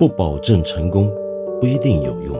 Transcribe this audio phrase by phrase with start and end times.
[0.00, 1.12] 不保证成功，
[1.60, 2.34] 不一定有用。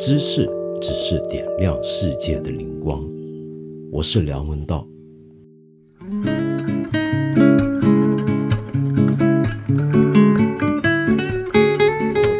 [0.00, 0.50] 知识
[0.82, 3.08] 只是点亮世界的灵光。
[3.92, 4.84] 我是梁文道。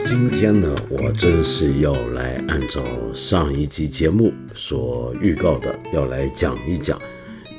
[0.05, 2.83] 今天呢，我真是要来按照
[3.15, 7.01] 上一集节目所预告的，要来讲一讲。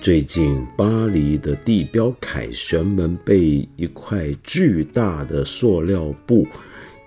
[0.02, 6.46] 最近，巴黎的地标凯旋门被一块巨大的塑料布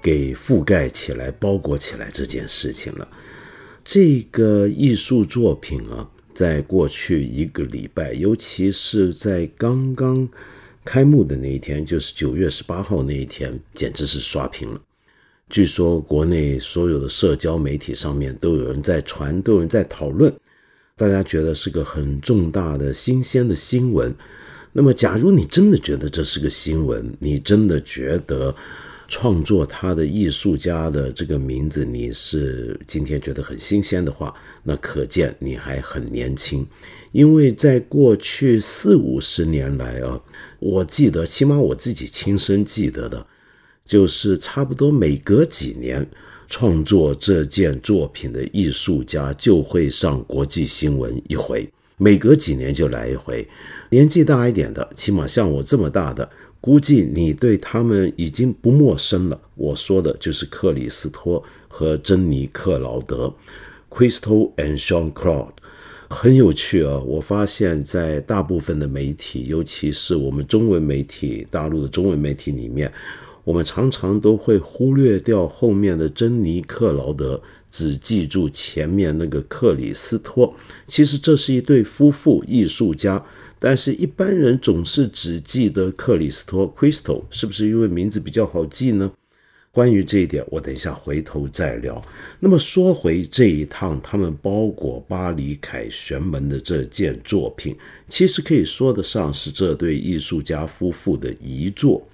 [0.03, 3.09] 给覆盖起来、包裹起来这件事情了。
[3.85, 10.29] 这个艺术作品啊，在过去一个礼拜，尤其是在刚刚
[10.85, 14.81] 开幕的那一天，就是九月十八号那一天，简直是刷屏了。
[15.49, 20.33] 据说，国内所有的社交媒体上面都有人在传，都有人在讨论。
[20.97, 24.15] 大家觉得是个很重大的新鲜的新闻，
[24.73, 28.55] 那么，假如你真的觉得这是个新闻，你真的觉得
[29.13, 36.67] 创作他的艺术家的这个名字你是今天觉得很新鲜的话，那可见你还很年轻，
[37.13, 40.19] 因为在过去四五十年来啊，
[40.61, 43.27] 我记得，起码我自己亲身记得的，
[43.85, 46.09] 就是差不多每隔几年。
[46.49, 53.47] 创作这件作品的艺术家就会上国际新闻一回，每隔几年就来一回。
[53.93, 56.27] 年纪大一点的，起码像我这么大的，
[56.63, 59.39] 估计你对他们已经不陌生了。
[59.55, 63.35] 我说的就是克里斯托和珍妮克劳德
[63.91, 65.51] （Crystal and Sean Claude）。
[66.09, 66.99] 很有趣啊！
[67.01, 72.91] 我发现，在大部分的媒体，尤其是我们中文媒体、大陆的中文媒体里面。
[73.45, 80.55] 我们常常都会忽略掉后面的珍妮克劳德，只记住前面那个克里斯托。
[80.87, 83.23] 其实这是一对夫妇艺术家，
[83.65, 89.13] 但是一般人总是只记得克里斯托 （Crystal），是不是因为名字比较好记呢？
[89.71, 92.03] 关于这一点，我等一下回头再聊。
[92.41, 97.77] 那么说回这一趟他们包裹巴黎凯旋门的这件作品，
[98.09, 102.05] 其实可以说得上是这对艺术家夫妇的遗作。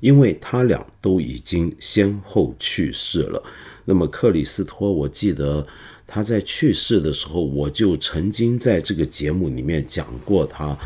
[0.00, 3.40] 因为他俩都已经先后去世了。
[3.84, 5.64] 那么克里斯托，我记得
[6.10, 10.76] 他在去世的时候，我就曾经在这个节目里面讲过他。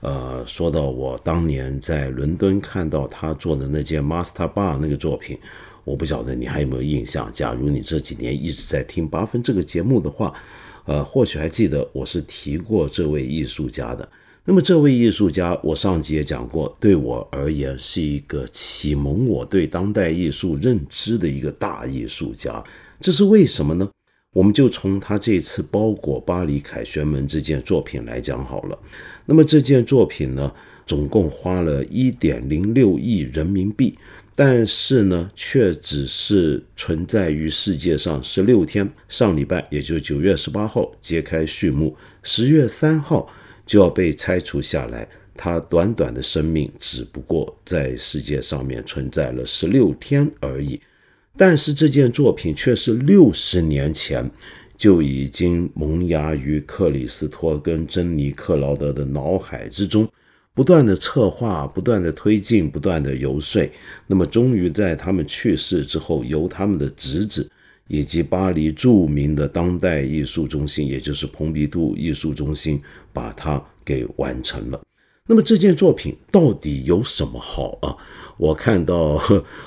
[0.00, 5.38] 呃，说到我当年在伦敦看到他做的那件 Master Bar 那个作品，
[5.84, 7.30] 我不晓得你还有没有印象。
[7.34, 10.32] 假如你这几年一直在听八分这个节目的话，
[10.86, 14.08] 呃，或许还记得我是提过这位艺术家的。
[14.46, 22.64] 那么这位艺术家，我上集也讲过，对我而言是一个启蒙我对当代艺术认知的一个大艺术家。
[23.02, 23.86] 这是为什么呢？
[24.32, 28.78] 我们就从他这次包裹巴黎凯旋门这件作品来讲好了。
[29.26, 30.54] 那么这件作品呢，
[30.86, 33.98] 总共花了一点零六亿人民币，
[34.36, 38.88] 但是呢，却只是存在于世界上十六天。
[39.08, 43.32] 上礼拜，也就是九月十八号揭开序幕，十月三号。
[43.66, 50.80] 就要被拆除下来，他短短的生命只不过在世界上面存在了十六天而已。
[51.36, 54.30] 但是这件作品却是六十年前
[54.76, 60.08] 就已经萌芽于克里斯托跟珍妮克劳德的脑海之中，
[60.54, 63.66] 不断的策划，不断的推进，不断的游说。
[64.06, 67.50] 那么，终于在他们去世之后，由他们的侄子。
[67.92, 72.80] 以及巴黎著名的当代艺术中心，也就是蓬皮杜艺术中心，
[73.12, 74.80] 把它给完成了。
[75.26, 77.96] 那么这件作品到底有什么好啊？
[78.40, 79.20] 我看到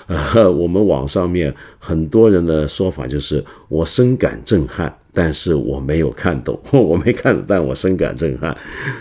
[0.07, 8.57] 呃， 我们网上面很多人的说法就是我深感震撼，但是我没有看懂， 我没看懂，但我深感震撼。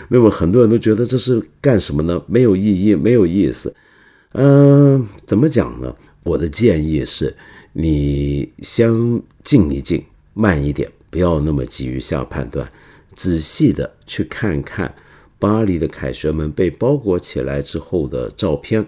[0.09, 2.21] 那么很多人都觉得这是干什么呢？
[2.27, 3.75] 没有意义，没有意思。
[4.33, 5.95] 嗯，怎么讲呢？
[6.23, 7.35] 我的建议是。
[7.75, 8.87] 你先
[9.43, 10.03] 静一静，
[10.35, 12.71] 慢一点，不要那么急于下判断，
[13.15, 14.93] 仔细的去看看
[15.39, 18.85] 巴黎的凯旋门被包裹起来之后的照片。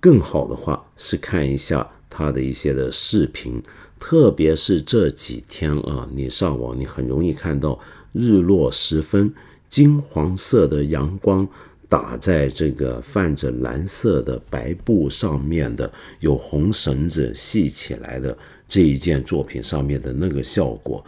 [0.00, 3.62] 更好的话是看一下他的一些的视频，
[3.98, 7.78] 特别是这几天啊，你上网你很容易看到
[8.12, 9.32] 日落时分，
[9.68, 11.48] 金黄色的阳光。
[11.88, 18.38] 打在这个泛着蓝色的白布上面的，有红绳子系起来的
[18.68, 21.04] 这一件作品上面的那个效果，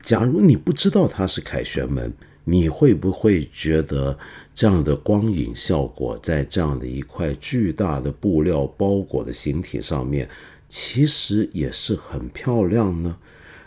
[0.00, 2.12] 假如你不知道它是凯旋门，
[2.44, 4.18] 你会不会觉得
[4.54, 10.28] 这样的光影效果在这样的一块巨大的布料包裹的形体上面，
[10.68, 13.16] 其实也是很漂亮呢？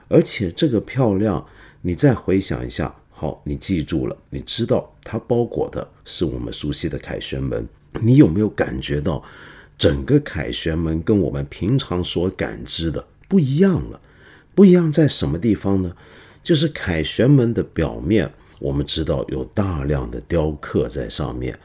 [0.07, 1.45] 而且这个漂亮，
[1.81, 2.93] 你再回想一下。
[3.09, 7.65] 好，你记住了，你知道它包裹的是我们熟悉的凯旋门。
[8.01, 9.23] 你有没有感觉到
[9.77, 14.01] 整个凯旋门跟我们平常所感知的不一样了。
[14.53, 15.95] 不一样在什么地方呢？
[16.43, 21.57] 就是凯旋门的表面，我们知道有大量的雕刻在上面，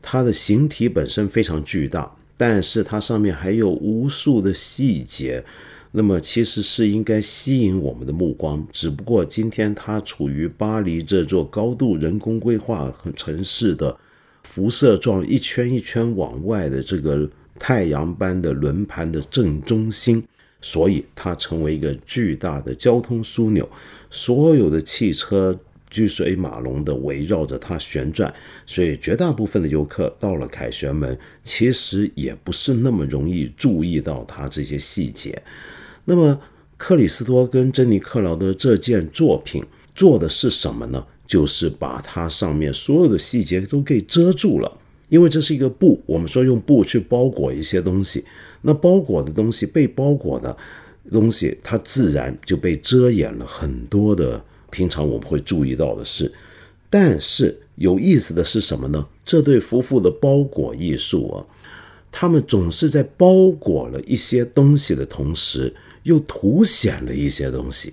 [0.00, 5.44] 它的形体本身非常巨大，但是它上面还有无数的细节。
[5.92, 13.96] 那么其实是应该吸引我们的目光，只不过今天它处于巴黎这座高度人工规划和城市的
[14.42, 17.26] 辐射状一圈一圈往外的这个
[17.58, 20.22] 太阳般的轮盘的正中心，
[20.60, 23.66] 所以它成为一个巨大的交通枢纽，
[24.10, 28.32] 所有的汽车车水马龙的围绕着它旋转，
[28.66, 35.40] 所以绝大部分的游客到了凯旋门，其实也不是那么容易注意到它这些细节。
[36.04, 36.40] 那么，
[36.76, 41.06] 克里斯托跟珍妮克劳的这件作品做的是什么呢？
[41.26, 44.78] 就是把它上面所有的细节都给遮住了。
[45.08, 48.24] 因为这是一个布，我们说用布去包裹一些东西，
[48.62, 50.56] 那包裹的东西被包裹的
[51.10, 56.32] 东西，它自然就被遮掩了很多的平常我们会注意到的事。
[56.88, 59.06] 但是有意思的是什么呢？
[59.24, 61.44] 这对夫妇的包裹艺术啊，
[62.10, 65.74] 他们总是在包裹了一些东西的同时。
[66.06, 67.92] 又凸显了一些东西，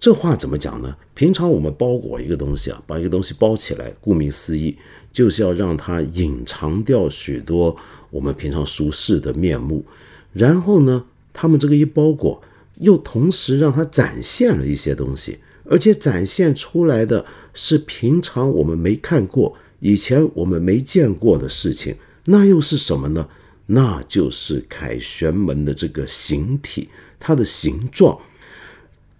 [0.00, 0.96] 这话怎么讲呢？
[1.14, 4.76] 平常我们包裹一个东西啊，把一个东西包起来，顾名思义，
[5.12, 7.76] 就是要让它隐藏掉许多
[8.10, 9.84] 我们平常熟视的面目。
[10.32, 12.42] 然后呢，他们这个一包裹，
[12.80, 21.94] 又同时让它展现了一些东西，而且展现出来的是平常我们没看过、以前我们没见过的事情。
[22.26, 23.28] 那又是什么呢？
[23.66, 26.88] 那就是凯旋门的这个形体。
[27.26, 28.18] 它的形状，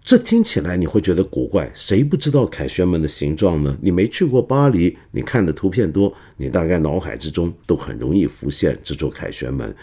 [0.03, 1.71] 这听起来你会觉得古怪。
[1.73, 3.75] 谁不知道凯旋门的形状呢？
[3.81, 9.75] 你没去过巴黎，你看的图片多，你大概脑海之中都很容易浮现这座凯旋门。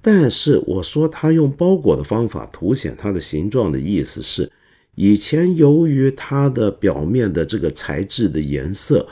[0.00, 4.48] 但是我说他用包裹的方法凸显它的形状的意思是，
[4.94, 9.06] 以前由于它的表面的这个材质的颜色，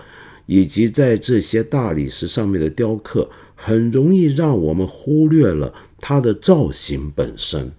[0.46, 7.72] 以及在这些大理石上面的雕刻，很容易让我们忽略了它的造型本身。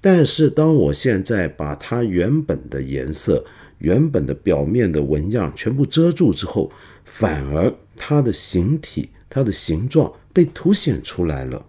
[0.00, 3.44] 但是，当我现在把它原本的颜色、
[3.78, 6.70] 原本的表面的纹样全部遮住之后，
[7.04, 11.64] 反而它的形体、它的形状被凸显出来了。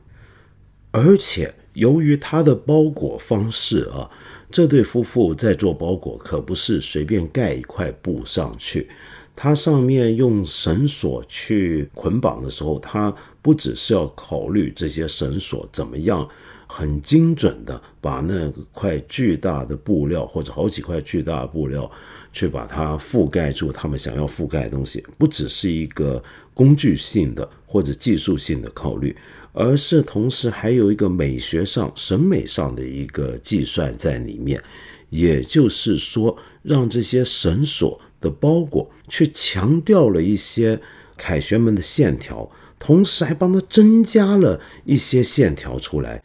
[0.92, 4.10] 而且，由于它的包裹方式啊，
[4.52, 8.90] 这对夫妇在做包裹可不是随便盖一块布上去，
[9.36, 16.28] 它上面用绳索去捆绑的时候，它不只是要考虑这些绳索怎么样。
[16.68, 21.90] 很精准的把那块巨大的布料，或者好几块巨大的布料，
[22.34, 23.72] 去把它覆盖住。
[23.72, 26.22] 他们想要覆盖的东西，不只是一个
[26.56, 29.16] 工具性的或者技术性的考虑，
[29.56, 34.62] 而是同时还有一个美学上、审美上的一个计算在里面。
[35.10, 40.80] 也就是说，让这些绳索的包裹去强调了一些
[41.16, 46.22] 凯旋门的线条，同时还帮它增加了一些线条出来。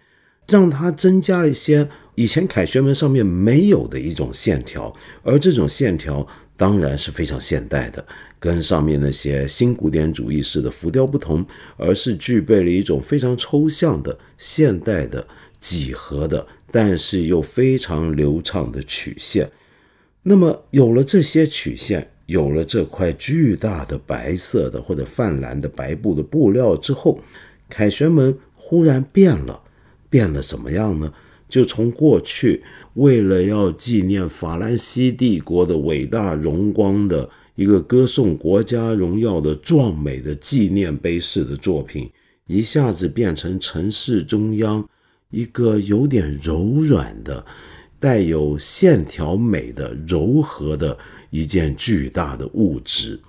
[0.49, 4.93] 让它增加了一些以前凯旋门上面没有的一种线条，
[5.23, 8.05] 而这种线条当然是非常现代的，
[8.41, 11.47] 跟上面那些新古典主义式的浮雕不同，
[11.77, 15.25] 而是具备了一种非常抽象的现代的
[15.61, 19.49] 几何的，但是又非常流畅的曲线。
[20.23, 27.21] 那么有了这些曲线，有了这块巨大的白色的或者泛蓝的白布的布料之后，
[27.69, 29.63] 凯旋门忽然变了。
[30.09, 31.13] 变得怎么样呢？
[31.49, 32.63] 就从过去
[32.95, 42.11] 为了要纪念法兰西帝国的伟大荣光的一个歌颂国家荣耀的壮美的纪念碑式的作品，
[42.47, 44.89] 一下子变成城市中央
[45.31, 47.45] 一个有点柔软的、
[47.99, 50.97] 带有线条美的柔和的
[51.31, 53.21] 一件巨大的物质。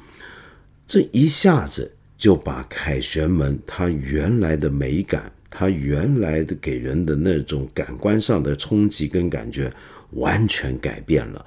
[0.87, 5.31] 这一下子就把凯旋门它原来的美感。
[5.53, 9.69] 它原来的给人的那种感官上的冲击跟感觉
[10.11, 11.45] 完全改变了，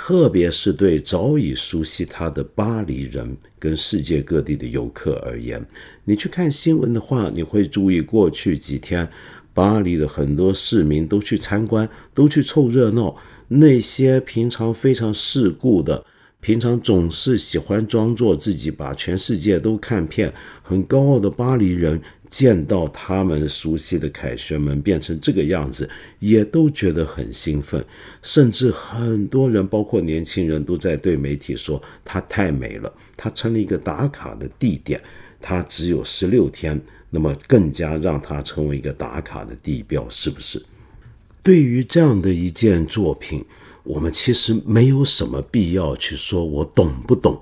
[0.00, 5.60] 特别是对早已熟悉他的巴黎人跟世界各地的游客而言，
[6.04, 9.06] 你去看新闻的话，你会注意过去几天
[9.52, 13.16] 巴黎的很多市民都去参观，都去凑热闹。
[13.48, 16.06] 那些平常非常世故的，
[16.40, 22.00] 平常总是喜欢装作自己把全世界都看遍、很高傲的巴黎人。
[22.30, 27.84] 见到他们熟悉的凯旋门变成这个样子，也都觉得很兴奋，
[28.22, 35.00] 甚至很多人，包括年轻人，都在对媒体说它太美了，它成了一个打卡的地点。
[35.40, 36.80] 它只有十六天，
[37.10, 40.60] 那么更加让它成为一个打卡的地标，是不是？
[41.42, 43.44] 对于这样的一件作品，
[43.84, 47.40] 我们其实没有什么必要去说我懂不懂，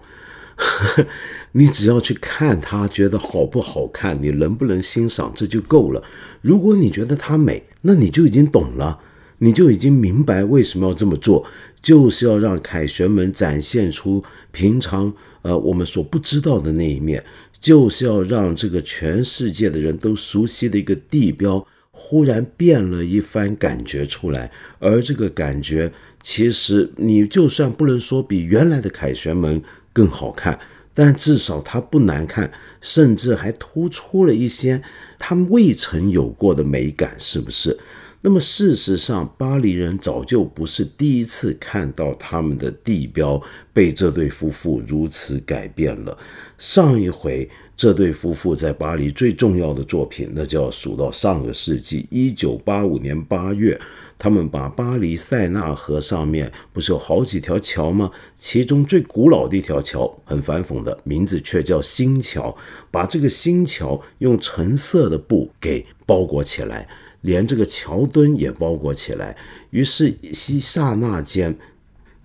[1.53, 6.03] 你只要去看它，觉得好不好看，你能不能欣赏，这就够了。
[6.41, 9.01] 如果你觉得它美，那你就已经懂了，
[9.39, 11.47] 你就已经明白为什么要这么做，
[11.81, 17.25] 就是要让凯旋门展现出平常呃我们所不知道的那一面，
[17.61, 21.67] 就是要让这个全世界的人都熟悉的一个地标。
[21.99, 25.91] 忽然变了一番感觉出来，而这个感觉
[26.23, 29.63] 其实你就算不能说比原来的凯旋门
[29.97, 30.61] 更好看，
[30.93, 34.83] 但至少它不难看，甚至还突出了一些
[35.19, 37.79] 它未曾有过的美感，是不是？
[38.21, 43.41] 那么事实上，巴黎人早就不是第一次看到他们的地标
[43.73, 46.19] 被这对夫妇如此改变了。
[46.59, 47.49] 上一回。
[47.79, 53.79] 这对夫妇在巴黎最重要的作品，那就要数到上个世纪一九八五年八月，
[54.19, 58.11] 他们把巴黎塞纳河上面不是有好几条桥吗？
[58.37, 62.57] 其中最古老的一条桥，很反讽的名字却叫新桥，
[62.91, 66.89] 把这个新桥用橙色的布给包裹起来，
[67.21, 69.37] 连这个桥墩也包裹起来。
[69.71, 71.59] 于是，一刹那间，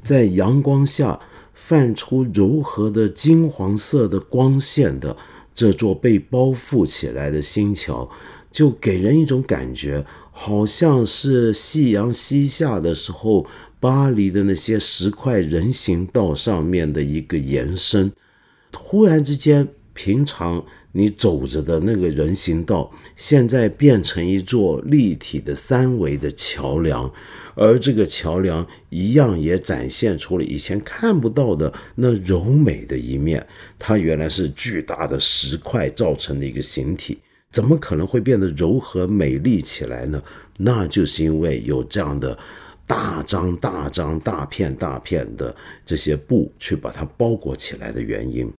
[0.01, 1.19] 在阳光下
[1.53, 5.17] 泛出柔和的金黄色的光线的。
[5.53, 8.10] 这座被包覆起来的新桥，
[8.51, 13.45] 就给人一种感觉，好像是夕阳西下的时候，
[13.79, 18.11] 巴黎的那些石块人行道上面的一个延伸。
[18.71, 27.11] 突然之间，平常你走着的那个人行道，现在变成一座立体的三维的桥梁。
[27.53, 33.45] 而这个桥梁一样也展现出了以前看不到的那柔美的一面。
[33.77, 37.19] 它原来是巨大的石块造成的一个形体，
[37.51, 40.24] 怎么可能会变得柔和美丽起来呢？
[40.58, 42.38] 那就是因为有这样的
[42.88, 45.55] 大张大张、大片大片的
[45.86, 48.51] 这些布去把它包裹起来的原因。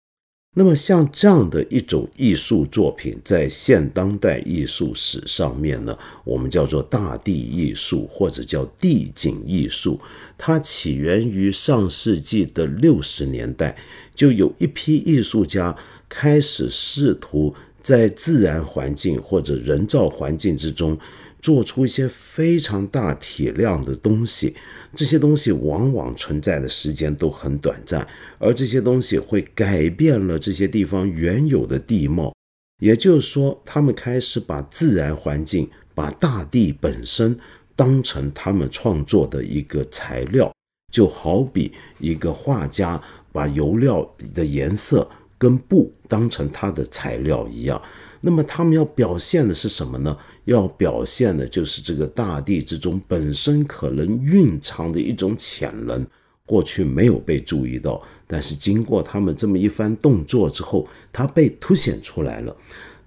[0.54, 9.98] 那么，像这样的一种艺术作品，在现当代艺术史上面呢，我们叫做大地艺术，或者叫地景艺术。
[10.38, 13.78] 它起源于上世纪的六十年代，
[14.14, 15.74] 就有一批艺术家
[16.10, 20.98] 开始试图在自然环境或者人造环境之中。
[21.42, 24.56] 做出一些非常大体量的东西，
[24.96, 28.08] 这些东西往往存在的时间都很短暂，
[28.38, 32.32] 而这些东西会改变了这些地方原有的地貌。
[32.80, 37.36] 也就是说，他们开始把自然环境、把大地本身
[37.76, 40.54] 当成他们创作的一个材料，
[40.94, 45.10] 就好比一个画家把油料的颜色
[45.42, 47.82] 跟布当成他的材料一样。
[48.22, 50.16] 那么他们要表现的是什么呢？
[50.46, 56.06] 要表现的就是这个大地之中本身可能蕴藏的一种潜能，
[56.46, 62.56] 过去没有被注意到，但是经过他们这么一番动作之后，它被凸显出来了。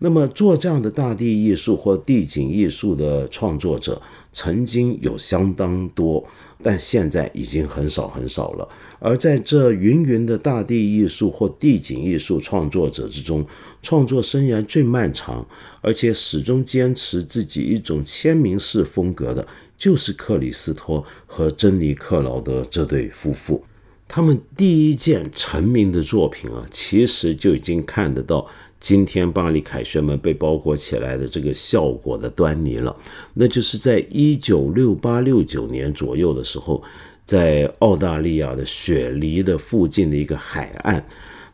[0.00, 6.26] 那么做这样的大地艺术或地景艺术的创作者，曾经有相当多，
[6.64, 8.66] 但现在已经很少很少了。
[8.98, 13.46] 而在这芸芸的大地艺术或地景艺术创作者之中，
[13.82, 15.46] 创作生涯最漫长，
[15.82, 23.62] 而且始终坚持自己一种签名式风格的，就是克里斯托和珍妮克劳德这对夫妇。
[24.08, 28.46] 他们第一件成名的作品啊，其实就已经看得到
[28.84, 32.94] 今天巴黎凯旋门被包裹起来的这个效果的端倪了。
[33.32, 36.84] 那就是在一九六八六九年左右的时候。
[37.26, 41.02] 在澳大利亚的雪梨的附近的一个海岸，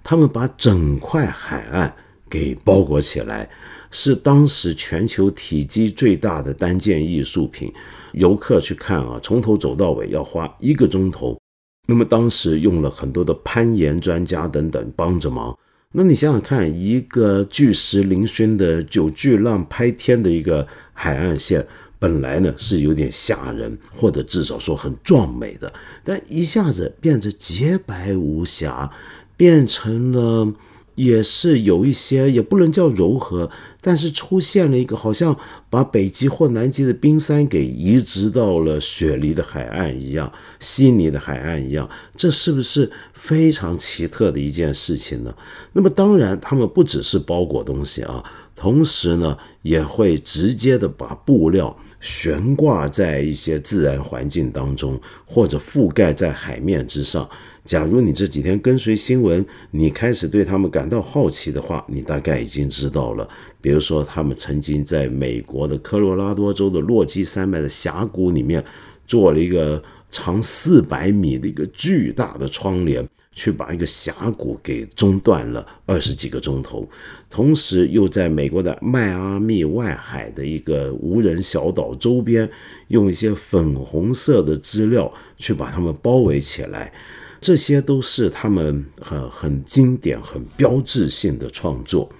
[0.02, 1.94] 他们把整块海岸
[2.28, 3.48] 给包裹起来，
[3.92, 7.72] 是当时全球体积最大的单件艺术品。
[8.14, 11.38] 游客去看啊，从头走到尾要花一个钟头。
[11.86, 15.56] 那么当时用了很多的攀岩专家等等帮着忙。
[15.92, 21.66] 那你想想看，一个巨石嶙峋的九巨浪拍天的一个海岸线。
[21.98, 25.72] 本来呢是有点吓人，或者至少说很壮美的，
[26.04, 28.88] 但一下子变得洁白无瑕，
[29.36, 30.54] 变成了
[31.00, 35.34] 也是有一些也不能叫柔和，但是出现了一个好像
[35.70, 45.34] 把北极或南极的冰山给移植到了雪梨的海岸一样，悉尼的海岸一样，这是不是非常奇特的一件事情呢？
[45.72, 48.22] 那么当然，他们不只是包裹东西啊，
[48.54, 51.74] 同时呢也会直接的把布料。
[52.02, 57.28] 悬挂在一些自然环境当中，或者覆盖在海面之上，
[57.64, 63.28] 假如你这几天跟随新闻，你开始对他们感到好奇的话，你大概已经知道了。
[63.60, 68.64] 比如说，他们曾经在美国的科罗拉多州的落基山脉的峡谷里面
[69.06, 73.06] 做了一个长四百米的一个巨大的窗帘。
[73.32, 76.86] 去把一个峡谷给中断了二十几个钟头，
[77.30, 82.50] 同时又在美国的迈阿密外海的一个无人小岛周边，
[82.88, 86.92] 用一些粉红色的资料去把他们包围起来，
[87.40, 92.10] 这些都是他们很很经典、很标志性的创作。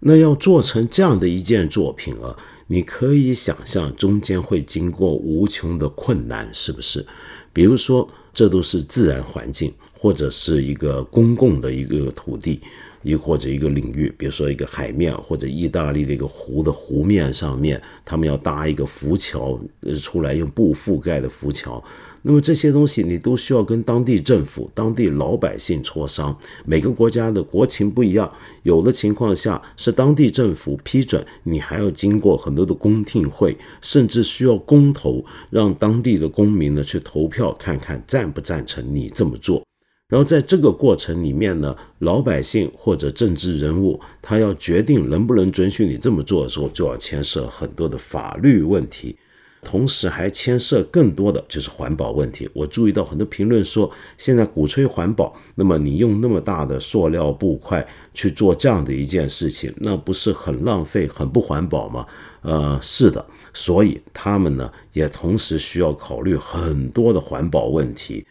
[0.00, 7.04] 那要做成这样的一件作品啊，你可以想象中间会经过无穷的困难，是不是？
[7.52, 9.72] 比如说，这都是自然环境。
[9.98, 12.60] 或者是一个公共的一个土地，
[13.02, 19.58] 亦或者一个领域，比如说一个海面，或者意大利的一个湖的湖面上面，他们要搭一个浮桥
[20.02, 21.82] 出来，用布覆盖的浮桥。
[22.22, 26.36] 那么这些东西你都需要跟当地政府、当地老百姓磋商。
[26.64, 28.30] 每个国家的国情不一样，
[28.62, 39.62] 有的情况下是当地政府批准，你还要经过很多的公听会，甚至需要公投，让当地的公民呢去投票，看看赞不赞成你这么做。
[40.08, 49.16] 然后在这个过程里面呢，老百姓或者政治人物，他要决定能不能准许你这么做的时候，就要牵涉很多的法律问题，
[49.62, 52.48] 同时还牵涉更多的就是环保问题。
[52.52, 62.06] 我注意到很多评论说，现在鼓吹环保，那么你用那么大的塑料布块去做这样的一件事情，那不是很浪费、很不环保吗？
[62.42, 68.24] 呃，是的，所以他们呢也同时需要考虑很多的环保问题。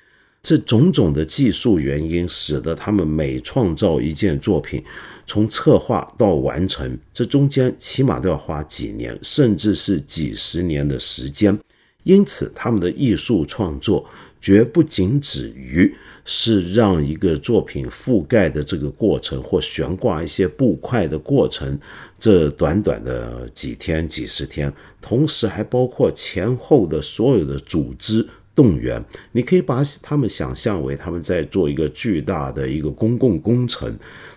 [0.46, 4.84] 这种种的技术原因，使得他们每创造一件作品，
[5.26, 11.58] 从策划到完成，这中间起码都要花几年，甚至是几十年的时间。
[12.04, 14.08] 因此，他们的艺术创作
[14.40, 15.92] 绝不仅止于
[16.26, 21.76] 是让一个作品覆盖的这个过程，或悬挂一些布块的过程，
[22.20, 24.72] 这短短的几天、几十天，
[25.02, 28.28] 同时还包括前后的所有的组织。
[28.56, 33.94] 动员，你可以把他们想象为他们在做一个巨大的一个公共工程。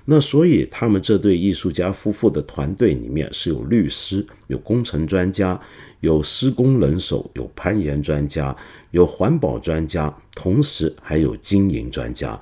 [0.07, 5.59] 那所以他们这对艺术家夫妇的团队里面是有律师、有工程专家、
[6.00, 8.57] 有施工人手、有攀岩专家、
[8.90, 12.38] 有环保专家，同时还有经营专家。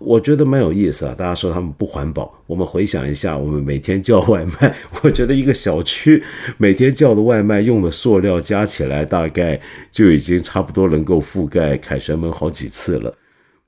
[0.00, 1.14] 我觉得蛮有意思啊！
[1.16, 6.22] 大家说他们不环保，我们回想一下，我们每天叫外卖， 我觉得一个小区
[6.56, 13.12] 每天叫的外卖用的塑料加起来，大概就已经差不多能够覆盖凯旋门好几次了。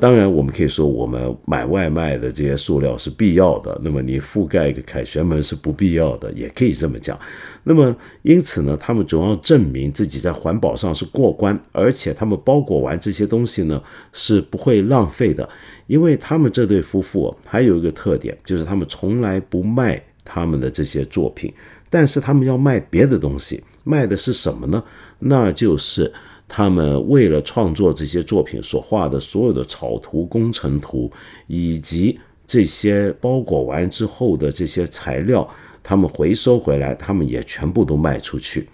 [0.00, 7.18] 当然，我们可以说我们买外卖的这些塑料是必要的，那么你覆盖一个凯旋门是不必要的，也可以这么讲。
[7.64, 13.80] 那么因此呢，他们总要证明自己在环保上是过关，而且他们包裹完这些东西呢
[14.14, 15.46] 是不会浪费的，
[15.86, 21.52] 因为他们这对夫妇还有一个特点，就是他们从来不卖他们的这些作品，
[21.90, 24.82] 但是他们要卖别的东西，卖的是什么呢？
[25.18, 26.10] 那就是。
[26.52, 31.08] 他们为了创作这些作品所画的所有的草图、工程图，
[31.46, 35.48] 以及这些包裹完之后的这些材料，
[35.80, 38.68] 他们回收回来，他们也全部都卖出去。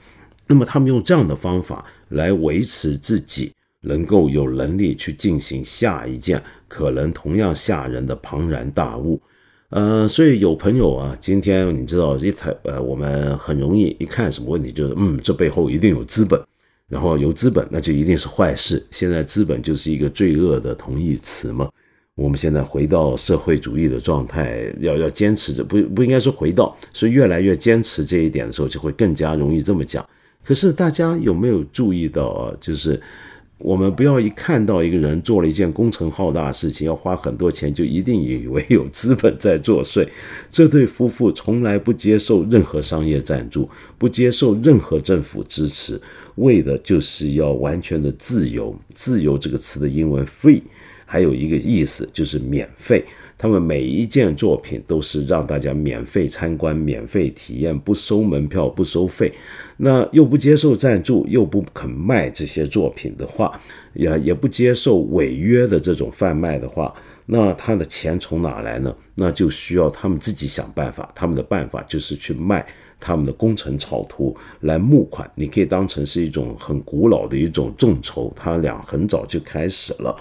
[0.46, 9.20] 那么，他们用这样的方法来维持自己能够有能力去进行下一件可能同样吓人的庞然大物。
[9.68, 16.40] 呃，所以有朋友啊，今天你知道一台呃，我们很容易一看什么问题，就是嗯，这背后一定有资本。
[16.88, 18.84] 然后有资本，那就一定是坏事。
[18.90, 21.68] 现在资本就是一个罪恶的同义词嘛。
[22.14, 30.08] 我们现在回到社会主义的状态，要要坚持着，不不应该说回到，是越来越坚持这一点的时候，就会更加容易这么讲。
[30.44, 32.56] 可是大家有没有注意到啊？
[32.60, 33.00] 就是。
[33.58, 40.06] 我们不要一看到一个人做了一件工程浩大的事情，要花很多钱，就一定以为有资本在作祟。
[40.50, 45.98] 这对夫妇从来不接受任何商业赞助，不接受任何政府支持，
[46.36, 48.74] 为的就是要完全的自由。
[48.94, 50.62] 自由这个词的英文 free，
[51.04, 53.04] 还有一个意思就是免费。
[53.38, 59.30] 他们每一件作品都是让大家免费参观、免费体验，不收门票、不收费。
[59.76, 63.60] 那又不接受赞助，又不肯卖这些作品的话，
[63.92, 66.94] 也也不接受违约的这种贩卖的话，
[67.26, 68.96] 那他的钱从哪来呢？
[69.16, 71.12] 那就需要他们自己想办法。
[71.14, 72.66] 他们的办法就是去卖
[72.98, 75.30] 他们的工程草图来募款。
[75.34, 80.16] 你可以当成是一种很古老的一种众筹，他俩很早就开始了。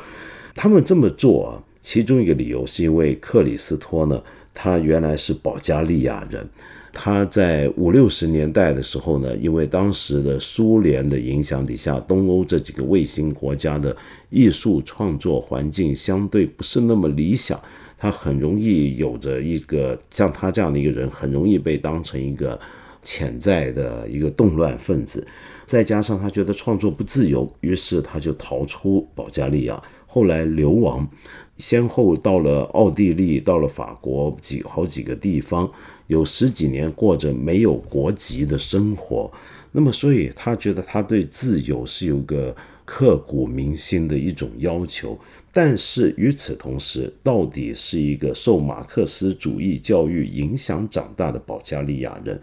[0.54, 1.64] 他们这么做啊。
[1.82, 4.20] 其中一个理由是因为克里斯托呢，
[4.56, 6.44] 他原来是保加利亚人，
[6.92, 13.96] 他在五六十年代的时候呢，因为当时的苏联的影响底下，东欧这几个卫星国家的
[14.32, 17.62] 艺术创作环境相对不是那么理想，
[18.06, 22.60] 他很容易有着一个像他这样的一个人，很容易被当成一个
[23.02, 25.28] 潜在的一个动乱分子。
[25.66, 31.10] 再加上他觉得创作不自由，于是他就逃出保加利亚，后来流亡，
[31.58, 35.68] 先后到了奥地利，到了法国几好几个地方。
[36.06, 39.32] 有十几年过着没有国籍的生活，
[39.72, 45.20] 那么所以他觉得他对自由是有个刻骨铭心的一种要求。
[45.52, 52.40] 但是与此同时，到底是一个受马克思主义教育影响长大的保加利亚人。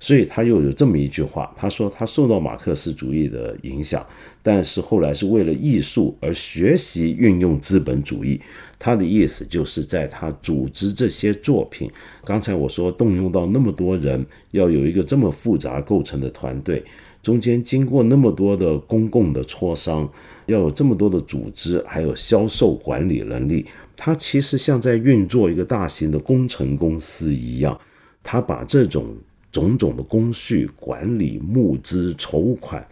[0.00, 4.06] 所以他又有这么一句话，他说他受到马克思主义的影响，
[4.42, 8.40] 但是后来是为了艺术而学习运用资本主义。
[8.78, 11.90] 他的意思就是在他组织这些作品，
[12.24, 16.84] 刚才我说动用到那么多人，要有一个这么复杂构成的团队，
[17.22, 20.10] 中间经过那么多的公共的磋商，
[20.46, 27.80] 要有这么多的组织，还有销售管理能力，他其实像在运作一个大型的工程公司一样，
[28.22, 29.16] 他把这种。
[29.50, 32.86] 种种的工序管理、募资、筹款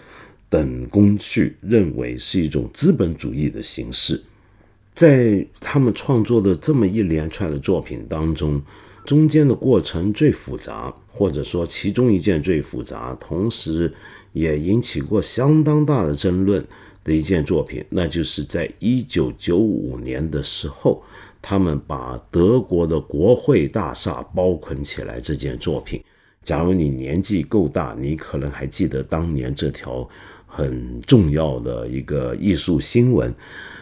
[0.48, 4.20] 等工序，认为是一种资本主义的形式。
[4.94, 8.60] 在他们创作的这么一连串的作品当中，
[9.04, 13.92] 中间的过程最复杂，或者说其中一件最复杂，同时
[14.37, 16.62] 也引起过相当大的争论
[17.03, 21.03] 的一件作品，那就是在一九九五年的时候，
[21.40, 26.05] 他们把德国的国会大厦包捆起来这件作品。
[26.44, 30.07] 假如你年纪够大，你可能还记得当年这条
[30.46, 33.35] 很重要的一个艺术新闻。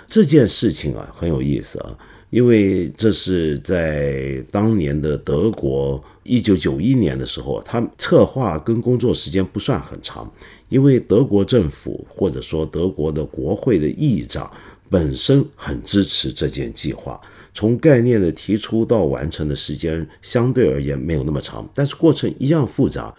[0.07, 1.99] 这件事情啊很有意思啊，
[2.31, 10.31] 因为这是在当年的德国，一九九一年的时候，他策划跟工作时间不算很长，
[10.69, 14.51] 因为德国政府或者说德国的国会的议长
[14.91, 17.21] 本身很支持这件计划。
[17.53, 23.15] 从概念的提出到完成的时间相对而言没有那么长，但是过程一样复杂。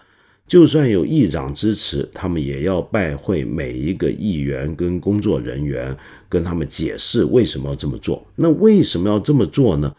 [0.46, 5.96] 就算有议长支持，他们也要拜会每一个议员跟工作人员，
[6.28, 8.24] 跟他们解释为什么要这么做。
[8.36, 9.92] 那为什么要这么做呢？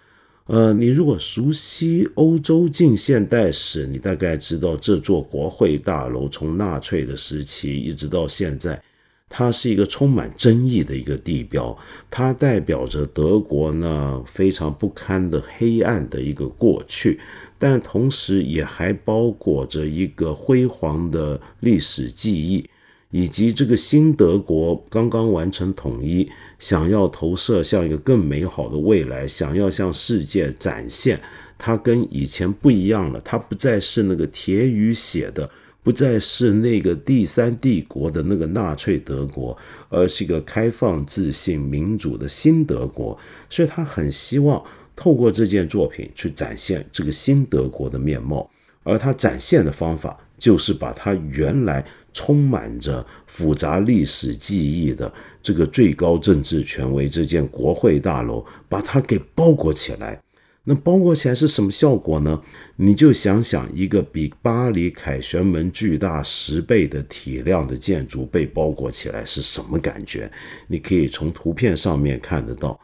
[0.47, 8.81] 呃，你如果熟悉欧洲近现代史，你大概知道这座国会大楼从纳粹的时期一直到现在。
[9.29, 11.77] 它是一个充满争议的一个地标，
[12.09, 17.19] 它代表着德国呢非常不堪的黑暗的一个过去，
[17.59, 22.69] 但同时也还包裹着一个辉煌的历史记忆，
[23.11, 31.19] 以及这个新德国刚刚完成统一，想要投射向一个更美好的未来，想要向世界展现
[31.57, 35.49] 它跟以前不一样了，它不再是那个铁与血的。
[35.83, 43.17] 不再是那个第三帝国的那个纳粹德国，而是一个开放、自信、民主的新德国。
[43.49, 44.61] 所以他很希望
[44.97, 48.49] 透过这件作品去展现这个新德国的面貌。
[48.83, 51.85] 而他展现的方法，就是把他原来
[52.17, 60.19] 充满着复杂历史记忆的这个最高政治权威这件国会大楼，把它给包裹起来。
[60.63, 62.41] 那包裹起来是什么效果呢？
[62.77, 70.29] 你就想想，一个比巴黎凯旋门巨大十倍的体量的建筑被包裹起来是什么感觉？
[70.67, 72.77] 你可以从图片上面看得到。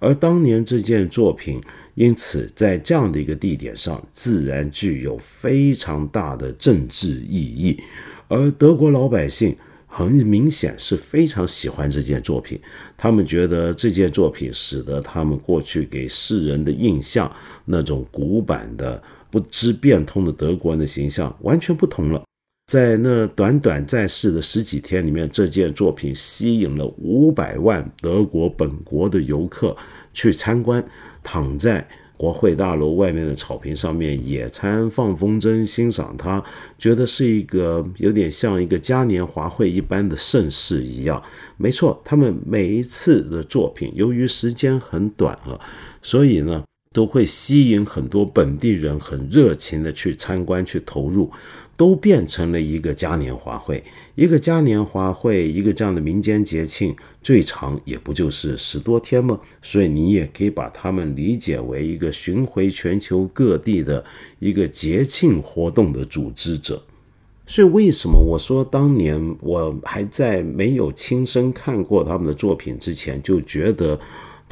[0.00, 1.60] 而当年这件作品，
[1.94, 7.78] 因此在这样的一个地点上，自然具有非常大的政治意义。
[8.30, 9.54] 而德国老百姓。
[9.92, 12.56] 很明显是非常喜欢这件作品，
[12.96, 17.28] 他们觉得这件作品使得他们过去给世人的印象，
[17.64, 22.22] 那种古板的不知变通的德国人的形象完全不同了。
[22.68, 29.76] 在那短短在世的十几天里面，这件作品吸引了五百万德国本国的游客
[30.14, 30.88] 去参观，
[31.24, 31.84] 躺在。
[32.20, 36.44] 国会大楼外面的草坪上面野餐、放风筝、欣赏它，
[36.76, 41.22] 觉得是一个有点像一个嘉年华会一般的盛世一样。
[41.56, 45.58] 没错，他们每一次的作品，由于时间很短啊，
[46.02, 51.30] 所以呢，都会吸引很多本地人很热情的去参观、去投入。
[51.76, 53.82] 都变成了一个嘉年华会，
[54.14, 59.40] 一个嘉年华会，一个这样的民间节庆，最长也不就是十多天吗？
[59.62, 64.04] 所以你也可以把他们理解为一个巡回全球各地的
[64.40, 66.82] 一个节庆活动的组织者。
[67.46, 73.98] 所以为什么我说当年我还在没有亲身看过他们的作品之前，就觉得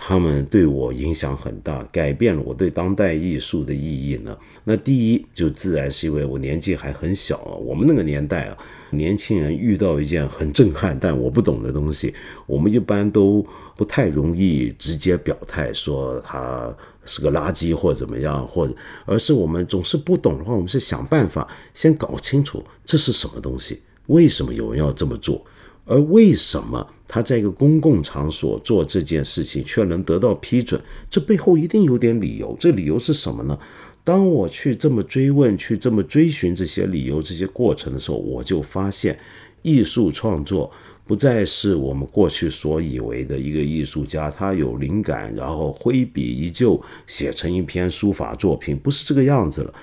[0.01, 4.39] 他们对我影响很大，改变了我对当代艺术的意义呢？
[4.63, 7.53] 那第一就自然是因为我年纪还很小啊。
[7.57, 8.57] 我们那个年代啊，
[8.91, 12.15] 年轻人遇到一件很震撼但我不懂的东西，
[12.47, 13.45] 我们一般都
[13.77, 16.73] 不太容易直接表态说他
[17.05, 25.45] 是个垃圾或怎么样，或者而是我们总是不懂的话，我们是想办法先搞清楚这是什么东西，为什么有人要这么做。
[25.91, 30.79] 而为什么他在一个公共场所做这件事情却能得到批准？
[31.11, 32.55] 这背后一定有点理由。
[32.61, 33.59] 这理由是什么呢？
[34.05, 39.19] 当我去这么追问、去这么追寻这些理由、这些过程的时候，我就发现，
[39.63, 40.71] 艺术创作
[41.07, 49.75] 不再是我们过去所以为的一个艺术家，他有灵感，然后挥笔一就写成一篇书法作品，不是这个样子了。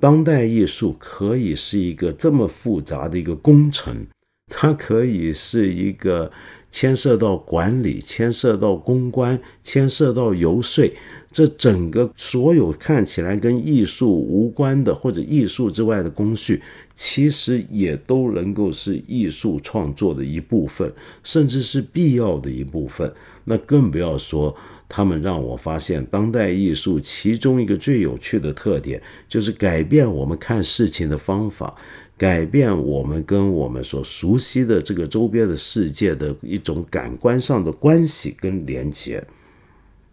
[0.00, 4.06] 当代艺术可以是一个这么复杂的一个工程。
[4.48, 6.30] 它可以是一个
[6.74, 10.92] 牵涉到管理、牵涉到公关、牵涉到游说，
[11.30, 16.60] 这整个所有看起来跟艺术无关的或者艺术之外的工序，
[16.96, 23.14] 其实也都能够是艺术创作的一部分，甚至是必要的一部分。
[23.44, 24.56] 那更不要说
[24.88, 31.76] 他们让我发现，当代艺术其中一个最有趣的特点，就是改变我们看事情的方法。
[32.16, 39.22] 改变我们跟我们所熟悉的这个周边的世界的一种感官上的关系跟连接。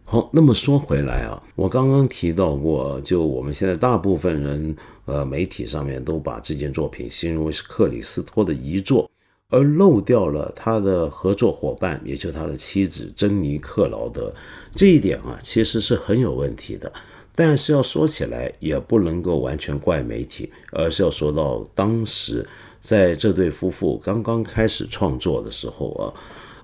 [0.04, 9.10] 好，那么说回来啊，我刚刚提到过，就我们现在大部分人，呃，媒体上面都把这件作品形容为是克里斯托的遗作，
[9.50, 14.34] 而漏掉了他的合作伙伴，也就是他的妻子珍妮克劳德。
[14.76, 16.92] 这一点啊，其实是很有问题的。
[17.34, 22.46] 但是要说起来，也不能够完全怪媒体，而是要说到当时
[22.82, 26.14] 在这对夫妇刚刚开始创作的时候啊，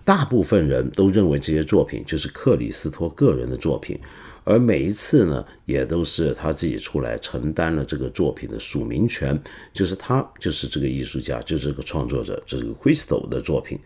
[0.03, 3.97] 大部分人都认为这些作品就是克里斯托个人的作品，
[4.43, 9.39] 而每一次呢，也都是他自己出来承担了这个作品的署名权，
[9.71, 13.79] 就是他就是这个艺术家，就是这个创作者，这个 Crystal 的作品。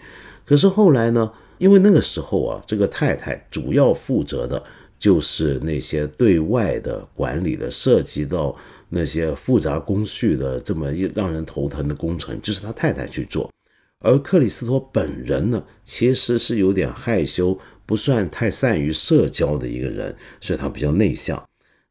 [0.45, 4.61] 可是后来呢，因为那个时候啊，这个太太主要负责的。
[5.01, 8.55] 就是那些对外的管理的，涉及到
[8.89, 13.51] 那些复杂工序的这么一让人头疼的工程，就是他太太去做。
[14.03, 21.43] 而克里斯托本人呢，其实是有点害羞，不算太善于社交的一个人，所以他比较内向。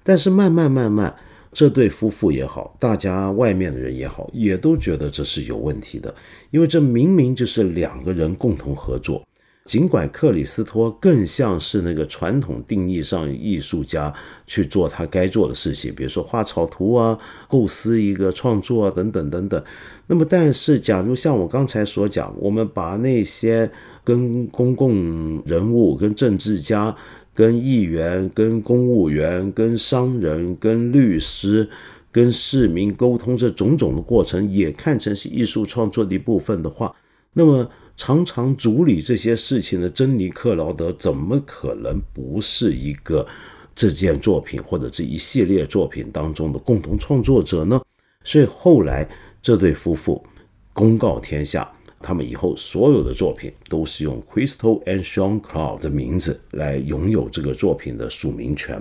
[0.05, 1.13] 但是慢慢慢慢，
[1.53, 6.15] 这对夫妇也好，大家外面的人也好，也都觉得这是有问题的，
[6.53, 9.27] 因为这明明就是两个人共同合作。
[9.71, 14.13] 尽管克里斯托更像是那个传统定义上艺术家
[14.45, 19.63] 去做他该做的事情，比如说画草图啊、构思一个创作啊等等等等。
[20.09, 23.71] 那么，但是假如像我刚才所讲，我们把那些
[24.03, 26.93] 跟公共人物、跟政治家、
[27.33, 31.71] 跟议员、跟公务员、跟商人、跟律师、
[32.11, 36.93] 跟市民沟通这种种的过程，也看成是艺术创作的一部分的话，
[37.35, 37.71] 那么。
[38.01, 43.27] 常常主理这些事情的珍妮克劳德，怎么可能不是一个
[43.75, 47.79] 这件作品或者这一系列作品当中的共同创作者呢？
[48.25, 49.07] 所以后来
[49.43, 50.25] 这对夫妇
[50.73, 58.81] 公告天下，他们以后所有的作品都是用 Crystal and Sean Cloud 的名字来拥有这个作品的署名权。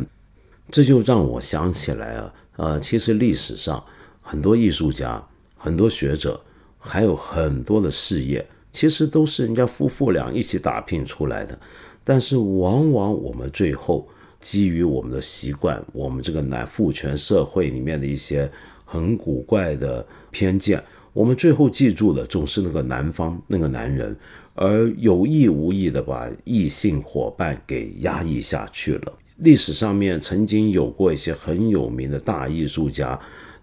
[0.71, 3.83] 这就让我想起来啊，呃，其实历史上
[4.21, 5.21] 很多艺术家、
[5.57, 6.39] 很多学者，
[6.77, 8.47] 还有很多的事业。
[8.71, 11.59] 其实都是人家夫妇俩一起打拼出来的，
[12.03, 14.07] 但是往往我们最后
[14.39, 18.49] 基于我们的习惯，我们这个男父权社会里面的一些
[18.85, 20.81] 很古怪的偏见，
[21.13, 24.15] 我们最后记住的总是那个男方那个男人，
[24.53, 29.17] 而有意无意的把异性伙伴给压抑下去了。
[29.37, 33.19] 历史上面曾经有过一些很有名的大艺术家。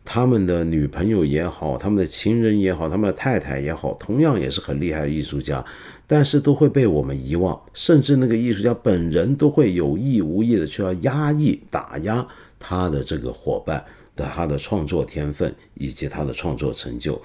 [0.07, 5.63] 他们的女朋友也好，他们的情人也好，他们的太太也好，同样也是很厉害的艺术家，
[6.07, 12.25] 但是都会被我们遗忘，甚至那个艺术家本人都会有意无意的去要压抑、打压
[12.61, 17.21] 他的这个伙伴的他的创作天分以及他的创作成就。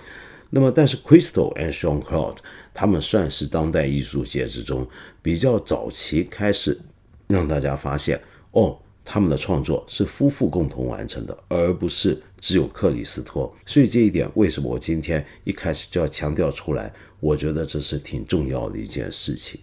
[0.49, 2.37] 那么，但是 Crystal and Sean Cloud
[2.73, 4.87] 他们算是当代艺术界之中
[5.21, 6.77] 比较早期开始
[7.27, 8.19] 让大家发现
[8.51, 8.77] 哦。
[9.13, 13.53] 他们的创作是夫妇共同完成的，而不是只有克里斯托。
[13.65, 16.93] 所以这一点，为什么我今天一开始就要强调出来？
[17.19, 19.59] 我觉得这是挺重要的一件事情。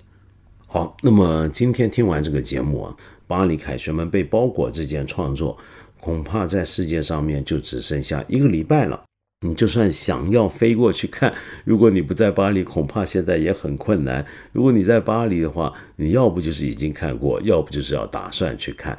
[0.66, 2.94] 好，那么今天听完这个节目啊，
[3.26, 5.56] 巴黎凯旋门被包裹这件创作，
[5.98, 9.02] 恐怕在世界上面就只剩下一个礼拜了。
[9.46, 11.32] 你就算想要飞过去看，
[11.64, 14.26] 如果你不在巴黎，恐怕现在也很困难。
[14.52, 18.98] 如果你在巴黎的话，你要不就是已经看过，要不就是要打算去看。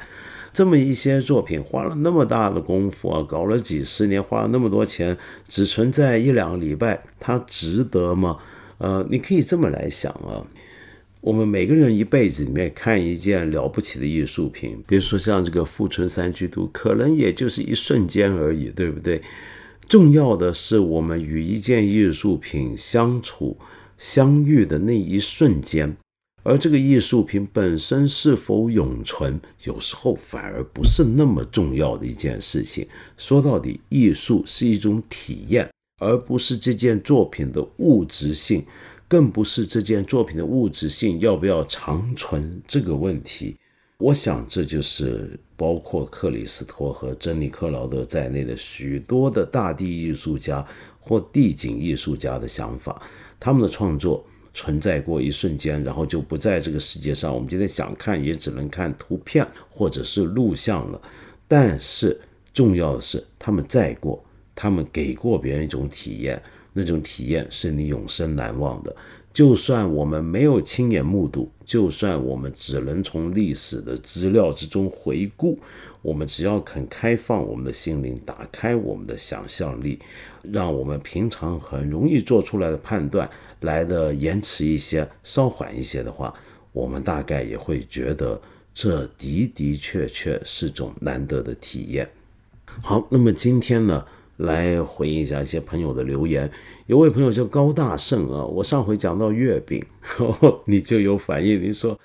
[0.52, 5.16] 这么一些作品，花了那么大的功夫啊，搞了几十年，花了那么多钱，
[5.48, 8.38] 只存在一两个礼拜，它值得吗？
[8.78, 10.46] 呃，你可以这么来想啊。
[11.20, 19.20] 我们每个人一辈子里面看一件了不起的艺术品，比如说像这个富春山居图，可能也就是一瞬间而已，对不对？
[19.86, 23.58] 重要的是，我们与一件艺术品相处、
[23.98, 25.94] 相遇的那一瞬间，
[26.42, 32.86] 而这个艺术品本身是否永存，有时候反而不是那么重要的一件事情。
[33.18, 38.64] 说到底，艺术是一种体验，而不是这件作品的物质性，
[39.06, 43.56] 更不是这件作品的物质性要不要长存这个问题。
[43.98, 50.66] 我想，这就是包括克里斯托和珍妮克劳德在内的许多的大地艺术家
[50.98, 53.02] 或地景艺术家的想法。
[53.38, 54.24] 他们的创作
[54.60, 57.34] 存在过一瞬间，然后就不在这个世界上。
[57.34, 61.00] 我们今天想看，也只能看图片或者是录像了。
[61.48, 62.20] 但是
[62.52, 64.22] 重要的是，他们在过，
[64.54, 66.42] 他们给过别人一种体验，
[66.74, 68.94] 那种体验是你永生难忘的。
[69.32, 75.58] 就算我们没有亲眼目睹，就算我们只能从历史的资料之中回顾，
[76.02, 79.98] 我们只要肯开放我们的心灵，打开我们的想象力，
[80.42, 86.34] 让我们平常很容易做出来的判断来的延迟一些、稍缓一些的话，
[86.72, 88.40] 我们大概也会觉得
[88.72, 92.08] 这的的确确是种难得的体验。
[92.64, 94.04] 好，那么今天呢？
[94.40, 96.50] 来回应一下一些朋友的留言，
[96.86, 99.84] 有位朋友叫高大胜啊，我上回讲到月饼，
[100.64, 102.00] 你就有反应，你说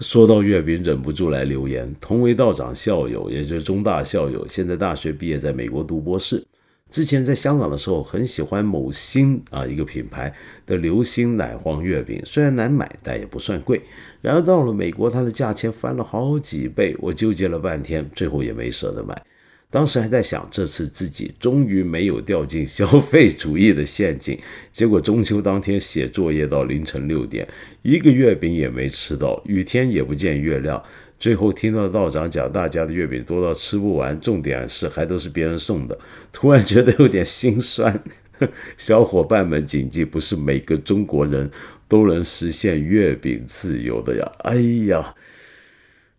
[0.00, 1.90] 说到月饼忍不住来留言。
[1.98, 6.44] 同为道长校友，也就是中大校友，现在大学毕业，在美国读博士。
[6.90, 10.32] 之前在香港的时候，很喜欢某星啊一个品牌
[10.64, 13.80] 的流心奶黄月饼，虽然难买，但也不算贵。
[14.22, 19.22] 然而到了美国，它的价钱翻了好几倍，我纠结了半天，最后也没舍得买。
[19.70, 24.38] 当时还在想，这次自己终于没有掉进消费主义的陷阱。
[24.72, 27.46] 结果中秋当天写作业到凌晨六点，
[27.82, 30.82] 一个月饼也没吃到，雨天也不见月亮。
[31.18, 35.98] 最后听到道长讲，大家的月饼多到吃不完，重点是还都是别人送的，
[36.32, 38.02] 突然觉得有点心酸。
[38.76, 41.50] 小伙伴们谨记，不是每个中国人
[41.88, 44.32] 都能实现月饼自由的呀！
[44.44, 44.54] 哎
[44.86, 45.14] 呀。